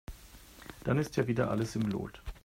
[0.83, 2.23] Dann ist ja wieder alles im Lot.